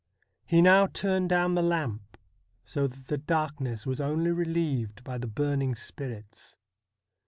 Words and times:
He 0.47 0.63
now 0.63 0.87
turned 0.87 1.29
down 1.29 1.53
the 1.53 1.61
lamp, 1.61 2.17
so 2.65 2.87
that 2.87 3.05
the 3.05 3.19
darkness 3.19 3.85
was 3.85 4.01
only 4.01 4.31
relieved 4.31 5.03
by 5.03 5.19
the 5.19 5.27
burning 5.27 5.75
spirits. 5.75 6.57